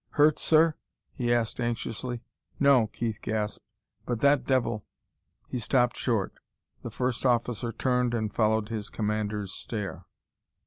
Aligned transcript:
"Hurt, 0.13 0.39
sir?" 0.39 0.73
he 1.13 1.31
asked 1.31 1.59
anxiously. 1.59 2.23
"No," 2.59 2.87
Keith 2.87 3.19
gasped. 3.21 3.63
"But 4.07 4.19
that 4.21 4.47
devil" 4.47 4.83
He 5.51 5.59
stopped 5.59 5.95
short. 5.95 6.33
The 6.81 6.89
first 6.89 7.23
officer 7.23 7.71
turned 7.71 8.15
and 8.15 8.33
followed 8.33 8.69
his 8.69 8.89
commander's 8.89 9.53
stare. 9.53 10.05